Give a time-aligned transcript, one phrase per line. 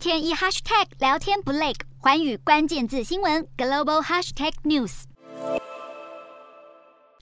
[0.00, 5.02] 天一 hashtag 聊天不累，寰宇关键字新闻 global hashtag news。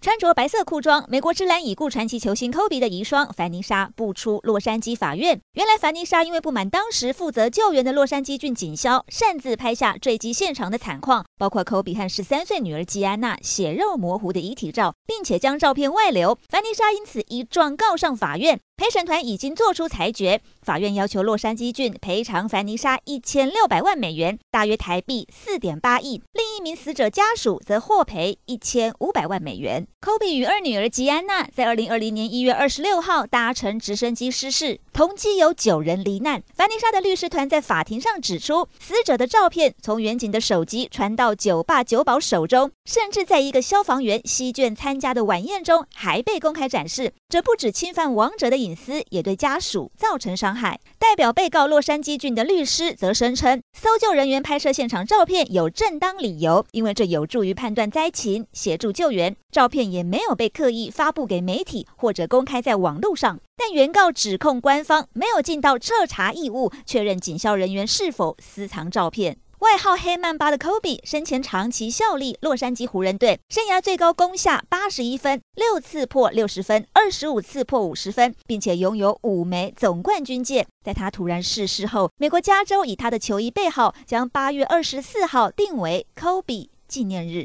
[0.00, 5.40] 穿着白色裤装，美国职篮已故传奇球星科比的遗孀凡妮莎步出洛杉矶法院。
[5.54, 18.60] 原来，凡妮莎因为不满当时负责救援的洛杉矶郡警消擅自拍下坠机现场的惨况，包括科比和十三岁女儿吉安娜血肉模糊的遗体照，并且将照片外流，凡妮莎因此一状告上法院。
[18.78, 26.22] 陪审团已经作出裁决，法院要求洛杉矶郡赔偿凡妮莎一千六百万美元，大约台币四点八亿。
[26.32, 29.84] 另一名死者家属则获赔一千五百万美元。
[30.00, 36.40] 科比与二女儿吉安娜在二零二零年一月二十六号搭乘直升机失事，同机有九人罹难。
[36.54, 47.12] 凡妮莎的律师团在法庭上指出，死者的照片从远景的手机传到酒吧酒保手中，甚至在一个消防员席卷参加的晚宴中还被公开展示。
[47.28, 50.78] 这不止侵犯亡者的隐隐私，也对家属造成伤害。
[50.98, 59.34] 代表被告洛杉矶郡的律师则声称，搜救人员拍摄现场照片有正当理由，因为这有助于判断灾情，协助救援。
[59.50, 63.40] 照片也没有被刻意发布给媒体或者公开在网络上。
[63.56, 69.38] 但原告指控官方没有尽到彻查义务，确认警校人员是否私藏照片。
[69.60, 80.64] 外号黑曼巴的科比生前长期效力洛杉矶湖人队，生涯最高攻下八十一分，六次破六十分，二十五次破五十分，并且拥有五枚总冠军戒。
[80.84, 87.44] 在他突然逝世后，美国加州以他的球衣背号将八月二十四号定为科比纪念日。